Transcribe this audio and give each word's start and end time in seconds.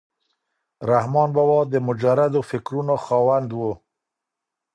رحمان 0.89 1.29
بابا 1.35 1.59
د 1.71 1.75
مجردو 1.87 2.41
فکرونو 2.49 2.95
خاوند 3.05 3.49
و. 3.53 3.61